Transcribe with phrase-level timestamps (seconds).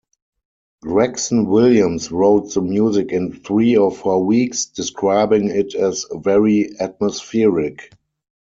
[0.81, 7.91] Gregson-Williams wrote the music in three or four weeks, describing it as "very atmospheric".